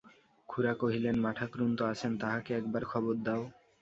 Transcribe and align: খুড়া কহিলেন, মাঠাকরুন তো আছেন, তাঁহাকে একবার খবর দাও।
খুড়া 0.49 0.73
কহিলেন, 0.73 1.15
মাঠাকরুন 1.19 1.71
তো 1.75 1.83
আছেন, 1.85 2.11
তাঁহাকে 2.21 2.51
একবার 2.59 2.83
খবর 2.91 3.13
দাও। 3.25 3.41